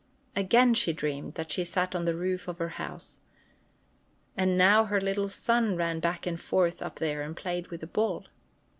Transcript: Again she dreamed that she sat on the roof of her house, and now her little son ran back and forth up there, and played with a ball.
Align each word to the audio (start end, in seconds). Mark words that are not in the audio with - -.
Again 0.35 0.73
she 0.73 0.93
dreamed 0.93 1.35
that 1.35 1.51
she 1.51 1.63
sat 1.63 1.93
on 1.93 2.05
the 2.05 2.15
roof 2.15 2.47
of 2.47 2.57
her 2.57 2.69
house, 2.81 3.19
and 4.35 4.57
now 4.57 4.85
her 4.85 4.99
little 4.99 5.27
son 5.29 5.75
ran 5.75 5.99
back 5.99 6.25
and 6.25 6.41
forth 6.41 6.81
up 6.81 6.95
there, 6.95 7.21
and 7.21 7.37
played 7.37 7.67
with 7.67 7.83
a 7.83 7.85
ball. 7.85 8.25